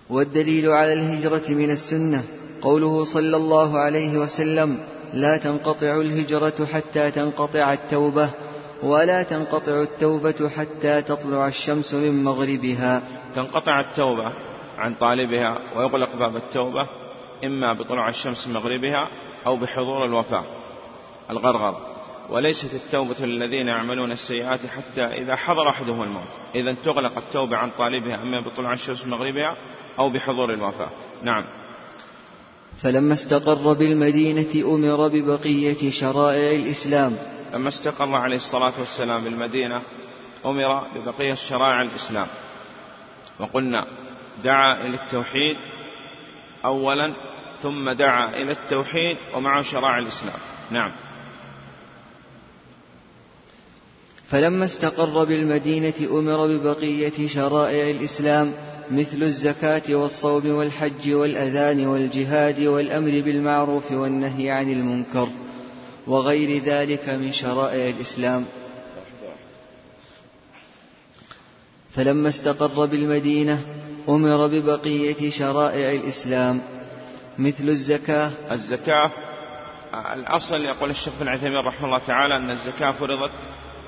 والدليل 0.10 0.70
على 0.70 0.94
الهجرة 0.94 1.50
من 1.50 1.72
السنة 1.72 2.24
قوله 2.62 3.06
صلى 3.06 3.38
الله 3.38 3.80
عليه 3.80 4.18
وسلم 4.18 4.80
لا 5.13 5.38
تنقطع 5.38 6.01
الهجرة 6.01 6.65
حتى 6.65 7.12
تنقطع 7.12 7.74
التوبة 7.74 8.30
ولا 8.84 9.24
تنقطع 9.24 9.82
التوبة 9.82 10.50
حتى 10.50 11.01
تطلع 11.01 11.48
الشمس 11.48 11.94
من 11.94 12.24
مغربها. 12.24 13.03
تنقطع 13.36 13.80
التوبة 13.80 14.34
عن 14.77 14.94
طالبها 14.94 15.58
ويغلق 15.75 16.15
باب 16.15 16.36
التوبة 16.36 16.88
إما 17.44 17.74
بطلوع 17.74 18.10
الشمس 18.10 18.48
من 18.48 18.54
مغربها 18.54 19.08
أو 19.46 19.58
بحضور 19.58 20.06
الوفاة 20.06 20.44
الغرغر. 21.30 21.94
وليست 22.30 22.74
التوبة 22.74 23.26
للذين 23.26 23.68
يعملون 23.68 24.12
السيئات 24.12 24.60
حتى 24.60 25.04
إذا 25.04 25.36
حضر 25.36 25.70
أحدهم 25.70 26.04
الموت. 26.04 26.28
إذا 26.56 26.74
تغلق 26.74 27.18
التوبة 27.18 27.58
عن 27.58 27.72
طالبها 27.72 28.16
إما 28.16 28.40
بطلوع 28.40 28.74
الشمس 28.74 29.06
من 29.06 29.12
مغربها 29.12 29.58
أو 30.00 30.10
بحضور 30.10 30.54
الوفاة. 30.54 30.90
نعم. 31.24 31.46
فلما 32.82 33.14
استقر 33.14 33.74
بالمدينة 33.74 34.76
أمر 34.76 35.08
ببقية 35.08 35.92
شرائع 35.92 36.52
الإسلام. 36.52 37.18
لما 37.54 37.70
استقر 37.70 38.16
عليه 38.16 38.36
الصلاة 38.36 38.74
والسلام 38.80 39.24
بالمدينة 39.24 39.82
أمر 40.46 40.88
ببقية 40.96 41.34
شرائع 41.34 41.82
الإسلام. 41.82 42.28
وقلنا 43.40 43.88
دعا 44.44 44.86
إلى 44.86 44.96
التوحيد 44.96 45.58
أولا 46.66 47.14
ثم 47.63 47.91
دعا 47.91 48.36
إلى 48.36 48.51
التوحيد 48.51 49.17
ومعه 49.36 49.62
شرائع 49.62 49.98
الإسلام. 49.98 50.39
نعم. 50.72 50.91
فلما 54.29 54.65
استقر 54.65 55.24
بالمدينة 55.24 55.93
أمر 56.12 56.48
ببقية 56.48 57.27
شرائع 57.27 57.89
الإسلام 57.89 58.53
مثل 58.91 59.24
الزكاة 59.24 59.96
والصوم 59.96 60.50
والحج 60.50 61.13
والأذان 61.13 61.88
والجهاد 61.88 62.60
والأمر 62.60 63.22
بالمعروف 63.22 63.91
والنهي 63.91 64.51
عن 64.51 64.72
المنكر 64.72 65.29
وغير 66.08 66.63
ذلك 66.63 67.10
من 67.10 67.32
شرائع 67.32 67.89
الإسلام. 67.89 68.46
فلما 71.91 72.29
استقر 72.29 72.86
بالمدينة 72.86 73.62
أمر 74.10 74.48
ببقية 74.48 75.29
شرائع 75.29 75.91
الإسلام 75.91 76.62
مثل 77.38 77.70
الزكاة. 77.70 78.32
الزكاة. 78.52 79.12
الأصل 80.13 80.62
يقول 80.62 80.90
الشيخ 80.90 81.13
بن 81.20 81.28
عثيمين 81.28 81.58
رحمه 81.58 81.86
الله 81.86 81.98
تعالى 81.98 82.38
أن 82.38 82.50
الزكاة 82.50 82.92
فرضت 82.92 83.32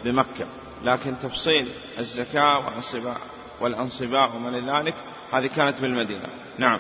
بمكة 0.04 0.46
لكن 0.84 1.16
تفصيل 1.24 1.68
الزكاة 2.00 2.66
والانصباء 2.66 3.18
والأنصباء 3.62 4.36
وما 4.36 4.82
ذلك 4.82 4.94
هذه 5.34 5.48
كانت 5.48 5.82
بالمدينة. 5.82 6.28
نعم. 6.60 6.80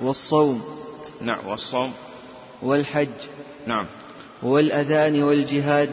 والصوم. 0.00 0.64
نعم 1.20 1.46
والصوم. 1.46 1.92
والحج. 2.62 3.08
نعم. 3.66 3.86
والأذان 4.42 5.22
والجهاد. 5.22 5.90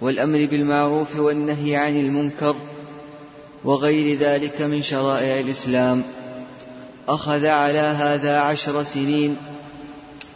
والأمر 0.00 0.46
بالمعروف 0.50 1.16
والنهي 1.16 1.76
عن 1.76 2.00
المنكر. 2.00 2.56
وغير 3.64 4.18
ذلك 4.18 4.62
من 4.62 4.82
شرائع 4.82 5.40
الإسلام. 5.40 6.04
أخذ 7.08 7.46
على 7.46 7.78
هذا 7.78 8.40
عشر 8.40 8.82
سنين 8.82 9.36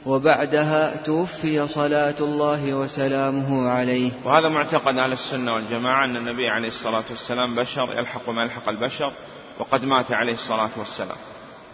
وبعدها 0.07 0.97
توفي 0.97 1.69
صلاة 1.69 2.15
الله 2.21 2.75
وسلامه 2.75 3.69
عليه. 3.69 4.13
وهذا 4.25 4.49
معتقد 4.49 4.97
أهل 4.97 5.13
السنة 5.13 5.53
والجماعة 5.53 6.05
أن 6.05 6.17
النبي 6.17 6.49
عليه 6.49 6.69
الصلاة 6.69 7.05
والسلام 7.11 7.55
بشر 7.55 7.99
يلحق 7.99 8.29
ما 8.29 8.43
يلحق 8.43 8.69
البشر 8.69 9.13
وقد 9.59 9.85
مات 9.85 10.13
عليه 10.13 10.33
الصلاة 10.33 10.71
والسلام. 10.77 11.17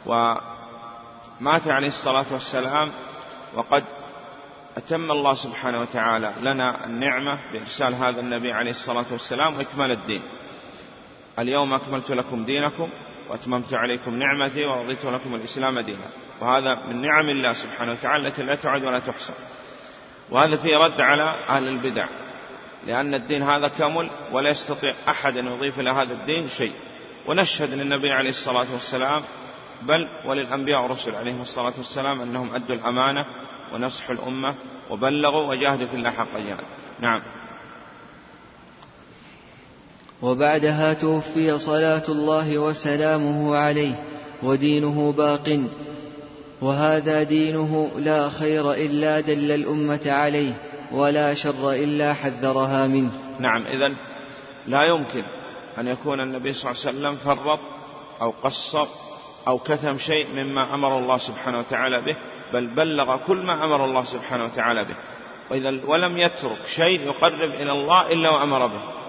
ومات 0.07 1.69
عليه 1.69 1.89
الصلاة 1.89 2.27
والسلام 2.33 2.91
وقد 3.55 3.85
أتم 4.77 5.11
الله 5.11 5.35
سبحانه 5.35 5.81
وتعالى 5.81 6.33
لنا 6.41 6.87
النعمة 6.87 7.39
بإرسال 7.53 7.95
هذا 7.95 8.21
النبي 8.21 8.53
عليه 8.53 8.71
الصلاة 8.71 9.07
والسلام 9.13 9.57
وإكمال 9.57 9.91
الدين. 9.91 10.23
اليوم 11.39 11.75
أكملت 11.75 12.11
لكم 12.11 12.45
دينكم 12.45 12.89
وأتممت 13.31 13.75
عليكم 13.75 14.15
نعمتي 14.15 14.65
ورضيت 14.65 15.05
لكم 15.05 15.35
الإسلام 15.35 15.81
دينا. 15.81 16.09
وهذا 16.41 16.75
من 16.75 17.03
نعم 17.03 17.29
الله 17.29 17.53
سبحانه 17.53 17.93
وتعالى 17.93 18.29
التي 18.29 18.43
لا 18.43 18.55
تعد 18.55 18.85
ولا 18.85 18.99
تحصى. 18.99 19.33
وهذا 20.31 20.57
فيه 20.57 20.77
رد 20.77 21.01
على 21.01 21.23
أهل 21.49 21.69
البدع. 21.69 22.09
لأن 22.87 23.15
الدين 23.15 23.43
هذا 23.43 23.69
كمل 23.69 24.11
ولا 24.33 24.51
يستطيع 24.51 24.95
أحد 25.09 25.37
أن 25.37 25.47
يضيف 25.47 25.81
إلى 25.81 25.91
هذا 25.91 26.13
الدين 26.13 26.49
شيء. 26.49 26.73
ونشهد 27.27 27.71
للنبي 27.75 28.13
عليه 28.13 28.31
الصلاة 28.31 28.73
والسلام 28.73 29.23
بل 29.83 30.09
وللأنبياء 30.25 30.83
والرسل 30.83 31.15
عليهم 31.15 31.41
الصلاة 31.41 31.73
والسلام 31.79 32.21
أنهم 32.21 32.55
أدوا 32.55 32.77
الأمانة 32.77 33.27
ونصحوا 33.73 34.15
الأمة 34.15 34.55
وبلغوا 34.91 35.49
وجاهدوا 35.49 35.87
في 35.87 35.97
الله 35.97 36.11
حق 36.11 36.37
جهاد 36.37 36.65
نعم. 37.01 37.23
وبعدها 40.25 40.93
توفي 40.93 41.59
صلاة 41.59 42.03
الله 42.09 42.59
وسلامه 42.59 43.57
عليه 43.57 43.95
ودينه 44.43 45.13
باق. 45.13 45.61
وهذا 46.63 47.23
دينه 47.23 47.91
لا 47.99 48.29
خير 48.29 48.73
إلا 48.73 49.21
دل 49.21 49.53
الأمة 49.53 50.01
عليه 50.07 50.53
ولا 50.93 51.35
شر 51.35 51.73
إلا 51.73 52.15
حذرها 52.15 52.87
منه. 52.87 53.11
نعم 53.41 53.63
إذا 53.63 53.95
لا 54.67 54.83
يمكن 54.85 55.25
أن 55.79 55.89
يكون 55.89 56.21
النبي 56.21 56.53
صلى 56.53 56.71
الله 56.71 56.81
عليه 56.87 56.91
وسلم 56.91 57.15
فرط 57.15 57.61
أو 58.23 58.31
قصر 58.31 58.87
أو 59.49 59.59
كتم 59.59 59.99
شيء 59.99 60.27
مما 60.35 60.75
أمر 60.75 60.99
الله 60.99 61.19
سبحانه 61.19 61.59
وتعالى 61.59 62.01
به 62.01 62.17
بل 62.53 62.75
بلغ 62.75 63.17
كل 63.17 63.37
ما 63.37 63.65
أمر 63.65 63.85
الله 63.85 64.05
سبحانه 64.05 64.45
وتعالى 64.45 64.85
به. 64.85 64.97
وإذا 65.51 65.71
ولم 65.87 66.19
يترك 66.19 66.67
شيء 66.67 67.01
يقرب 67.01 67.51
إلى 67.51 67.73
الله 67.73 68.13
إلا 68.13 68.31
وأمر 68.31 68.67
به. 68.67 69.04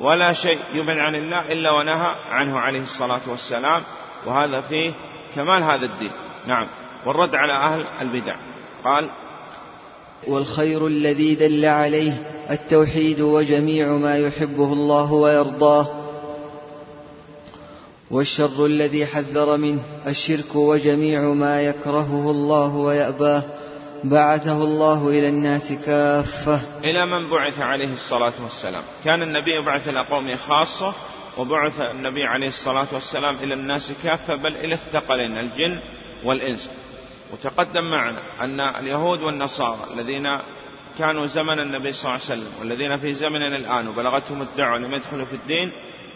ولا 0.00 0.32
شيء 0.32 0.58
يبعد 0.74 0.98
عن 0.98 1.14
الله 1.14 1.52
إلا 1.52 1.70
ونهى 1.70 2.14
عنه 2.30 2.58
عليه 2.58 2.82
الصلاة 2.82 3.20
والسلام. 3.30 3.82
وهذا 4.26 4.60
فيه 4.60 4.92
كمال 5.34 5.62
هذا 5.62 5.86
الدين. 5.92 6.12
نعم. 6.46 6.68
والرد 7.06 7.34
على 7.34 7.52
أهل 7.52 7.86
البدع. 8.00 8.36
قال 8.84 9.10
والخير 10.26 10.86
الذي 10.86 11.34
دل 11.34 11.64
عليه 11.64 12.12
التوحيد 12.50 13.20
وجميع 13.20 13.88
ما 13.88 14.18
يحبه 14.18 14.72
الله 14.72 15.12
ويرضاه 15.12 15.86
والشر 18.10 18.66
الذي 18.66 19.06
حذر 19.06 19.56
منه 19.56 19.80
الشرك 20.06 20.56
وجميع 20.56 21.20
ما 21.20 21.62
يكرهه 21.62 22.30
الله 22.30 22.76
ويأباه 22.76 23.42
بعثه 24.04 24.64
الله 24.64 25.08
إلى 25.08 25.28
الناس 25.28 25.72
كافة. 25.72 26.60
إلى 26.84 27.06
من 27.06 27.30
بعث 27.30 27.60
عليه 27.60 27.92
الصلاة 27.92 28.32
والسلام. 28.42 28.82
كان 29.04 29.22
النبي 29.22 29.50
يبعث 29.54 29.88
إلى 29.88 30.06
قومه 30.06 30.36
خاصة 30.36 30.94
وبعث 31.38 31.80
النبي 31.80 32.24
عليه 32.24 32.48
الصلاة 32.48 32.86
والسلام 32.92 33.36
إلى 33.36 33.54
الناس 33.54 33.92
كافة 34.02 34.34
بل 34.34 34.56
إلى 34.56 34.74
الثقلين 34.74 35.38
الجن 35.38 35.80
والإنس. 36.24 36.70
وتقدم 37.32 37.84
معنا 37.84 38.44
أن 38.44 38.60
اليهود 38.60 39.22
والنصارى 39.22 39.78
الذين 39.94 40.38
كانوا 40.98 41.26
زمن 41.26 41.60
النبي 41.60 41.92
صلى 41.92 42.02
الله 42.04 42.12
عليه 42.12 42.24
وسلم 42.24 42.52
والذين 42.60 42.96
في 42.96 43.12
زمننا 43.12 43.56
الآن 43.56 43.88
وبلغتهم 43.88 44.42
الدعوة 44.42 44.78
لم 44.78 44.94
يدخلوا 44.94 45.24
في 45.24 45.36
الدين 45.36 45.72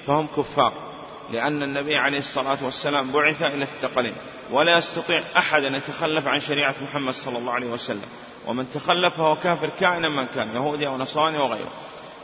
فهم 0.07 0.27
كفار. 0.27 0.73
لأن 1.31 1.63
النبي 1.63 1.97
عليه 1.97 2.19
الصلاة 2.19 2.65
والسلام 2.65 3.13
بعث 3.13 3.43
إلى 3.43 3.65
الثقلين. 3.65 4.17
ولا 4.51 4.79
يستطيع 4.79 5.23
أحد 5.37 5.63
أن 5.63 5.75
يتخلف 5.75 6.27
عن 6.27 6.41
شريعة 6.41 6.75
محمد 6.83 7.13
صلى 7.13 7.39
الله 7.39 7.53
عليه 7.53 7.67
وسلم. 7.67 8.09
ومن 8.47 8.71
تخلف 8.71 9.17
فهو 9.17 9.37
كافر 9.37 9.69
كائنا 9.69 10.09
من 10.09 10.27
كان 10.27 10.49
يهودي 10.49 10.87
أو 10.87 10.99
نصراني 10.99 11.39
وغيره 11.39 11.73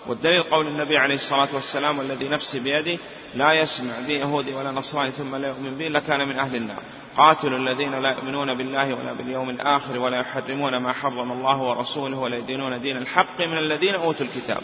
والدليل 0.06 0.42
قول 0.42 0.66
النبي 0.66 0.98
عليه 0.98 1.14
الصلاة 1.14 1.48
والسلام 1.54 1.98
والذي 1.98 2.28
نفسي 2.28 2.60
بيده 2.60 2.98
لا 3.34 3.52
يسمع 3.52 4.00
بي 4.06 4.14
يهودي 4.14 4.54
ولا 4.54 4.70
نصراني 4.70 5.10
ثم 5.10 5.36
لا 5.36 5.48
يؤمن 5.48 5.78
بي 5.78 5.88
لكان 5.88 6.28
من 6.28 6.38
أهل 6.38 6.56
النار. 6.56 6.82
قاتلوا 7.16 7.58
الذين 7.58 8.02
لا 8.02 8.10
يؤمنون 8.10 8.58
بالله 8.58 8.94
ولا 8.94 9.12
باليوم 9.12 9.50
الآخر 9.50 9.98
ولا 9.98 10.20
يحرمون 10.20 10.76
ما 10.76 10.92
حرم 10.92 11.32
الله 11.32 11.56
ورسوله 11.56 12.18
ولا 12.18 12.36
يدينون 12.36 12.80
دين 12.80 12.96
الحق 12.96 13.40
من 13.40 13.58
الذين 13.58 13.94
أوتوا 13.94 14.26
الكتاب. 14.26 14.62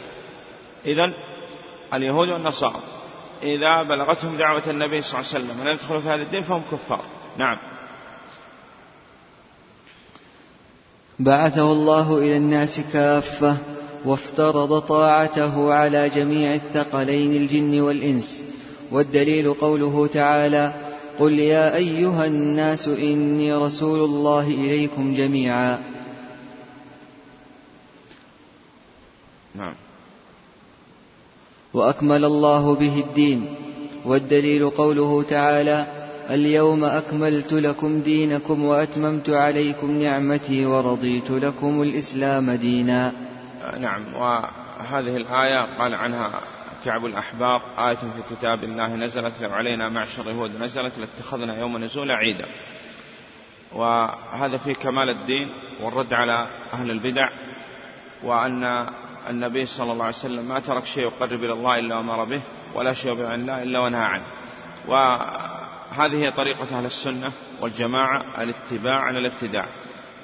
إذا 0.87 1.12
اليهود 1.94 2.29
والنصارى 2.29 2.81
إذا 3.42 3.83
بلغتهم 3.83 4.37
دعوة 4.37 4.70
النبي 4.70 5.03
صلى 5.03 5.20
الله 5.20 5.33
عليه 5.35 5.44
وسلم 5.44 5.61
ولم 5.61 5.68
يدخلوا 5.68 6.01
في 6.01 6.09
هذا 6.09 6.22
الدين؟ 6.22 6.42
فهم 6.42 6.62
كفار. 6.72 7.05
نعم. 7.37 7.59
بعثه 11.18 11.72
الله 11.72 12.18
إلى 12.18 12.37
الناس 12.37 12.81
كافة 12.92 13.57
وافترض 14.05 14.81
طاعته 14.81 15.75
على 15.75 16.09
جميع 16.09 16.55
الثقلين 16.55 17.37
الجن 17.37 17.81
والإنس. 17.81 18.44
والدليل 18.92 19.55
قوله 19.55 20.07
تعالى 20.07 20.72
قل 21.18 21.38
يا 21.38 21.77
أيها 21.77 22.27
الناس 22.27 22.88
إني 22.88 23.53
رسول 23.53 24.01
الله 24.05 24.46
إليكم 24.46 25.14
جميعا. 25.14 25.79
نعم. 29.55 29.75
وأكمل 31.76 32.24
الله 32.24 32.74
به 32.74 33.00
الدين 33.00 33.46
والدليل 34.04 34.70
قوله 34.70 35.22
تعالى 35.22 35.86
اليوم 36.30 36.84
أكملت 36.84 37.52
لكم 37.52 38.00
دينكم 38.00 38.64
وأتممت 38.64 39.30
عليكم 39.30 39.90
نعمتي 40.02 40.66
ورضيت 40.66 41.30
لكم 41.30 41.82
الإسلام 41.82 42.50
دينا. 42.50 43.12
نعم 43.78 44.14
وهذه 44.14 45.16
الآية 45.16 45.78
قال 45.78 45.94
عنها 45.94 46.40
كعب 46.84 47.06
الأحبار 47.06 47.62
آية 47.78 47.94
في 47.94 48.34
كتاب 48.34 48.64
الله 48.64 48.94
نزلت 48.94 49.34
لو 49.40 49.50
علينا 49.50 49.88
معشر 49.88 50.30
يهود 50.30 50.50
نزلت 50.60 50.98
لاتخذنا 50.98 51.58
يوم 51.58 51.78
نزول 51.78 52.10
عيدا. 52.10 52.46
وهذا 53.72 54.56
فيه 54.56 54.72
كمال 54.72 55.10
الدين 55.10 55.48
والرد 55.82 56.12
على 56.12 56.48
أهل 56.72 56.90
البدع 56.90 57.28
وأن 58.24 58.86
النبي 59.30 59.66
صلى 59.66 59.92
الله 59.92 60.04
عليه 60.04 60.14
وسلم 60.14 60.48
ما 60.48 60.60
ترك 60.60 60.84
شيء 60.84 61.02
يقرب 61.02 61.44
إلى 61.44 61.52
الله 61.52 61.78
إلا 61.78 62.00
أمر 62.00 62.24
به 62.24 62.40
ولا 62.74 62.92
شيء 62.92 63.12
يبعد 63.12 63.26
عن 63.26 63.40
الله 63.40 63.62
إلا 63.62 63.80
ونهى 63.80 64.04
عنه. 64.04 64.26
وهذه 64.88 66.24
هي 66.24 66.30
طريقة 66.30 66.78
أهل 66.78 66.84
السنة 66.84 67.32
والجماعة 67.60 68.24
الاتباع 68.38 69.00
عن 69.00 69.16
الابتداع. 69.16 69.68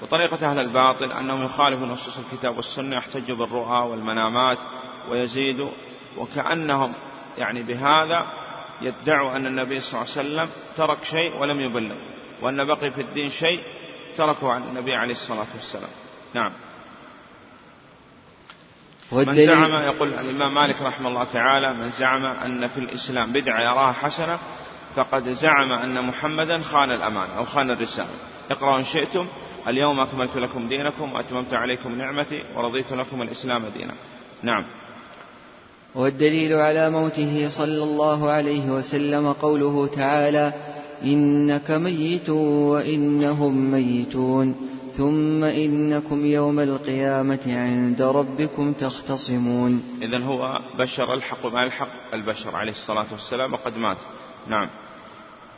وطريقة 0.02 0.50
أهل 0.50 0.58
الباطل 0.58 1.12
أنهم 1.12 1.42
يخالفوا 1.42 1.86
نصوص 1.86 2.18
الكتاب 2.18 2.56
والسنة 2.56 2.96
يحتجوا 2.96 3.36
بالرؤى 3.36 3.90
والمنامات 3.90 4.58
ويزيدوا 5.10 5.70
وكأنهم 6.18 6.94
يعني 7.38 7.62
بهذا 7.62 8.26
يدعوا 8.82 9.36
أن 9.36 9.46
النبي 9.46 9.80
صلى 9.80 10.00
الله 10.00 10.12
عليه 10.16 10.20
وسلم 10.20 10.48
ترك 10.76 11.04
شيء 11.04 11.36
ولم 11.40 11.60
يبلغ 11.60 11.96
وأن 12.42 12.64
بقي 12.64 12.90
في 12.90 13.00
الدين 13.00 13.30
شيء 13.30 13.60
تركه 14.16 14.52
عن 14.52 14.62
النبي 14.62 14.94
عليه 14.94 15.12
الصلاة 15.14 15.46
والسلام. 15.54 15.90
نعم. 16.34 16.52
من 19.12 19.46
زعم 19.46 19.82
يقول 19.82 20.08
الإمام 20.08 20.54
مالك 20.54 20.82
رحمه 20.82 21.08
الله 21.08 21.24
تعالى 21.24 21.72
من 21.72 21.88
زعم 21.88 22.24
أن 22.24 22.68
في 22.68 22.78
الإسلام 22.78 23.32
بدعة 23.32 23.60
يراها 23.60 23.92
حسنة 23.92 24.38
فقد 24.96 25.28
زعم 25.28 25.72
أن 25.72 26.04
محمدا 26.04 26.62
خان 26.62 26.90
الأمانة 26.90 27.36
أو 27.36 27.44
خان 27.44 27.70
الرسالة. 27.70 28.08
اقرأوا 28.50 28.78
إن 28.78 28.84
شئتم. 28.84 29.26
اليوم 29.68 30.00
أكملت 30.00 30.36
لكم 30.36 30.68
دينكم 30.68 31.12
وأتممت 31.12 31.54
عليكم 31.54 31.98
نعمتي 31.98 32.42
ورضيت 32.56 32.92
لكم 32.92 33.22
الإسلام 33.22 33.62
دينا. 33.78 33.94
نعم. 34.42 34.64
والدليل 35.94 36.54
على 36.54 36.90
موته 36.90 37.48
صلى 37.48 37.82
الله 37.82 38.30
عليه 38.30 38.70
وسلم 38.70 39.32
قوله 39.32 39.86
تعالى 39.86 40.52
إنك 41.04 41.70
ميت 41.70 42.30
وإنهم 42.30 43.70
ميتون. 43.70 44.54
ثم 44.96 45.44
إنكم 45.44 46.26
يوم 46.26 46.60
القيامة 46.60 47.40
عند 47.46 48.02
ربكم 48.02 48.72
تختصمون. 48.72 49.82
إذا 50.02 50.18
هو 50.18 50.60
بشر 50.78 51.14
الحق 51.14 51.46
ما 51.46 51.62
الحق 51.64 52.14
البشر 52.14 52.56
عليه 52.56 52.72
الصلاة 52.72 53.06
والسلام 53.12 53.52
وقد 53.52 53.76
مات. 53.76 53.98
نعم. 54.46 54.68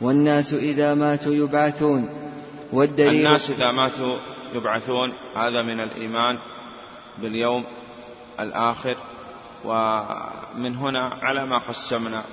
والناس 0.01 0.53
إذا 0.53 0.93
ماتوا 0.93 1.33
يبعثون. 1.33 2.09
والدليل 2.73 3.25
الناس 3.25 3.49
إذا 3.49 3.71
ماتوا 3.71 4.17
يبعثون 4.53 5.13
هذا 5.35 5.61
من 5.61 5.79
الإيمان 5.79 6.37
باليوم 7.21 7.63
الآخر. 8.39 8.97
ومن 9.65 10.75
هنا 10.75 10.99
على 10.99 11.45
ما 11.45 11.57
قسمنا 11.57 12.23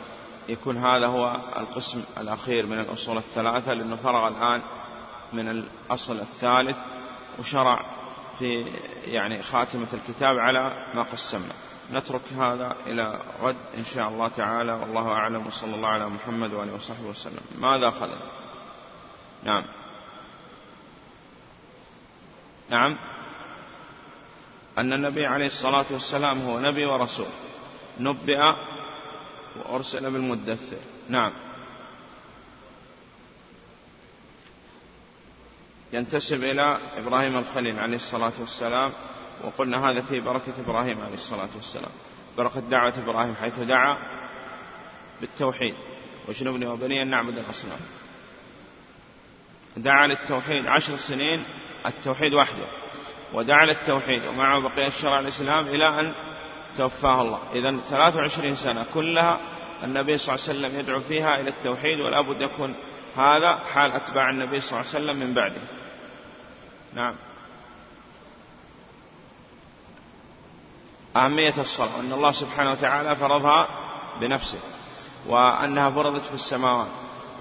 يكون 0.48 0.76
هذا 0.76 1.06
هو 1.06 1.36
القسم 1.56 2.02
الأخير 2.20 2.66
من 2.66 2.80
الأصول 2.80 3.16
الثلاثة 3.16 3.74
لأنه 3.74 3.96
فرغ 3.96 4.28
الآن 4.28 4.62
من 5.32 5.48
الأصل 5.48 6.20
الثالث 6.20 6.76
وشرع 7.38 7.84
في 8.38 8.60
يعني 9.04 9.42
خاتمة 9.42 9.88
الكتاب 9.92 10.38
على 10.38 10.86
ما 10.94 11.02
قسمنا. 11.02 11.54
نترك 11.92 12.32
هذا 12.38 12.76
إلى 12.86 13.20
غد 13.42 13.56
إن 13.76 13.84
شاء 13.84 14.08
الله 14.08 14.28
تعالى. 14.28 14.72
والله 14.72 15.08
أعلم. 15.08 15.46
وصلى 15.46 15.74
الله 15.74 15.88
على 15.88 16.08
محمد 16.08 16.52
وآله 16.52 16.74
وصحبه 16.74 17.08
وسلم. 17.08 17.42
ماذا 17.58 17.88
أخذنا؟ 17.88 18.18
نعم. 19.44 19.64
نعم. 22.70 22.98
أن 24.78 24.92
النبي 24.92 25.26
عليه 25.26 25.46
الصلاة 25.46 25.84
والسلام 25.90 26.40
هو 26.40 26.60
نبي 26.60 26.84
ورسول. 26.84 27.26
نبئ 28.00 28.40
وأرسل 29.56 30.10
بالمدثر. 30.10 30.76
نعم. 31.08 31.32
ينتسب 35.92 36.44
إلى 36.44 36.78
إبراهيم 36.98 37.38
الخليل 37.38 37.78
عليه 37.78 37.96
الصلاة 37.96 38.32
والسلام 38.40 38.92
وقلنا 39.44 39.90
هذا 39.90 40.00
في 40.00 40.20
بركة 40.20 40.52
إبراهيم 40.58 41.00
عليه 41.00 41.14
الصلاة 41.14 41.48
والسلام. 41.54 41.90
بركة 42.38 42.60
دعوة 42.60 42.94
إبراهيم 42.98 43.34
حيث 43.34 43.58
دعا 43.58 43.96
بالتوحيد. 45.20 45.74
وجنبني 46.28 46.66
وبني 46.66 47.02
أن 47.02 47.10
نعبد 47.10 47.38
الأصنام. 47.38 47.78
دعا 49.76 50.06
للتوحيد 50.06 50.66
عشر 50.66 50.96
سنين 50.96 51.44
التوحيد 51.86 52.34
وحده. 52.34 52.66
ودعا 53.34 53.66
للتوحيد 53.66 54.24
ومعه 54.24 54.60
بقية 54.60 54.86
الشرع 54.86 55.20
الإسلام 55.20 55.66
إلى 55.68 56.00
أن 56.00 56.12
توفاه 56.78 57.22
الله. 57.22 57.40
إذا 57.52 57.80
23 57.90 58.56
سنة 58.56 58.86
كلها 58.94 59.40
النبي 59.84 60.18
صلى 60.18 60.34
الله 60.34 60.48
عليه 60.48 60.58
وسلم 60.58 60.80
يدعو 60.80 61.00
فيها 61.00 61.40
إلى 61.40 61.50
التوحيد 61.50 62.00
ولا 62.00 62.20
بد 62.20 62.40
يكون 62.40 62.74
هذا 63.16 63.56
حال 63.56 63.92
أتباع 63.92 64.30
النبي 64.30 64.60
صلى 64.60 64.80
الله 64.80 64.94
عليه 64.94 65.04
وسلم 65.04 65.16
من 65.16 65.34
بعده. 65.34 65.81
نعم. 66.94 67.14
أهمية 71.16 71.60
الصلاة 71.60 72.00
أن 72.00 72.12
الله 72.12 72.32
سبحانه 72.32 72.70
وتعالى 72.70 73.16
فرضها 73.16 73.68
بنفسه 74.20 74.60
وأنها 75.26 75.90
فرضت 75.90 76.22
في 76.22 76.34
السماوات. 76.34 76.88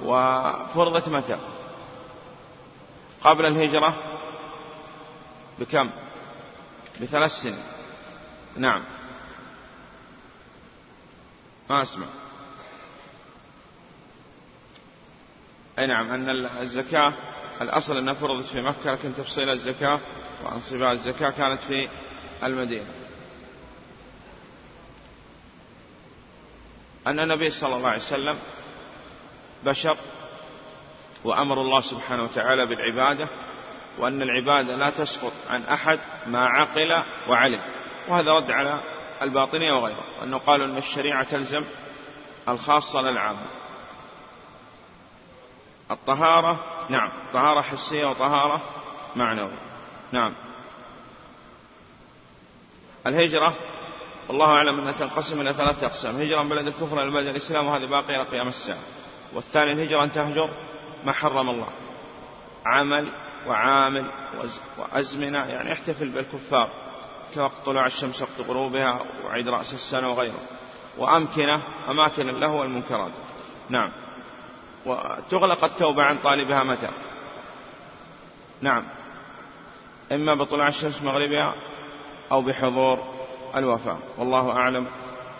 وفرضت 0.04 1.10
متى؟ 1.10 1.40
قبل 3.22 3.46
الهجرة؟ 3.46 3.94
بكم؟ 5.60 5.90
بثلاث 7.02 7.32
سنين. 7.32 7.64
نعم. 8.58 8.84
ما 11.70 11.82
أسمع. 11.82 12.08
أي 15.80 15.88
نعم 15.88 16.12
أن 16.12 16.30
الزكاة 16.46 17.14
الأصل 17.62 17.97
أنها 17.97 18.13
فرضت 18.13 18.45
في 18.45 18.62
مكة 18.62 18.93
لكن 18.93 19.15
تفصيل 19.15 19.50
الزكاة 19.50 20.00
وأنصباء 20.43 20.91
الزكاة 20.91 21.30
كانت 21.30 21.62
في 21.62 21.89
المدينة. 22.43 22.86
أن 27.08 27.19
النبي 27.19 27.50
صلى 27.50 27.76
الله 27.76 27.89
عليه 27.89 28.02
وسلم 28.02 28.39
بشر 29.65 29.97
وأمر 31.24 31.62
الله 31.62 31.80
سبحانه 31.80 32.24
وتعالى 32.24 32.65
بالعبادة 32.65 33.30
وأن 34.00 34.21
العبادة 34.21 34.76
لا 34.76 34.89
تسقط 34.89 35.34
عن 35.50 35.63
أحد 35.63 36.00
ما 36.28 36.45
عقل 36.45 37.04
وعلم. 37.30 37.62
وهذا 38.10 38.32
رد 38.32 38.52
على 38.52 38.82
الباطنية 39.21 39.74
وغيره 39.74 40.24
أنه 40.24 40.38
قالوا 40.38 40.65
أن 40.65 40.78
الشريعة 40.78 41.24
تلزم 41.24 41.65
الخاصة 42.47 43.02
للعامة. 43.02 43.61
الطهارة 45.91 46.60
نعم 46.89 47.10
طهارة 47.34 47.62
حسية 47.62 48.06
وطهارة 48.06 48.62
معنوية. 49.15 49.60
نعم. 50.12 50.34
الهجرة 53.08 53.54
والله 54.27 54.45
أعلم 54.45 54.80
أنها 54.80 54.91
تنقسم 54.91 55.41
إلى 55.41 55.54
ثلاثة 55.54 55.88
أقسام 55.88 56.15
هجرة 56.15 56.43
من 56.43 56.49
بلد 56.49 56.67
الكفر 56.67 57.04
إلى 57.04 57.12
بلد 57.12 57.27
الإسلام 57.27 57.67
وهذه 57.67 57.86
باقية 57.86 58.15
إلى 58.15 58.30
قيام 58.30 58.47
الساعة. 58.47 58.80
والثاني 59.34 59.71
الهجرة 59.71 60.04
أن 60.04 60.12
تهجر 60.12 60.49
ما 61.06 61.12
حرم 61.12 61.49
الله. 61.49 61.67
عمل 62.65 63.12
وعامل 63.47 64.12
وأزمنة 64.77 65.45
يعني 65.45 65.73
احتفل 65.73 66.10
بالكفار 66.10 66.69
كوقت 67.36 67.65
طلوع 67.65 67.86
الشمس 67.86 68.21
وقت 68.21 68.47
غروبها 68.47 68.99
وعيد 69.25 69.47
رأس 69.49 69.73
السنة 69.73 70.10
وغيره. 70.10 70.39
وأمكنة 70.97 71.62
أماكن 71.89 72.27
له 72.27 72.51
والمنكرات. 72.51 73.12
نعم. 73.69 73.91
وتغلق 74.86 75.63
التوبة 75.63 76.04
عن 76.04 76.17
طالبها 76.17 76.63
متى؟ 76.63 76.89
نعم. 78.62 78.84
إما 80.12 80.36
بطلوع 80.36 80.67
الشمس 80.67 81.02
مغربها 81.02 81.54
أو 82.32 82.41
بحضور 82.41 83.04
الوفاة. 83.56 83.98
والله 84.17 84.52
أعلم. 84.52 84.88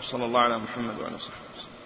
صلى 0.00 0.24
الله 0.24 0.40
على 0.40 0.58
محمد 0.58 1.00
وعلى 1.00 1.18
صحبه 1.18 1.40
وسلم. 1.56 1.81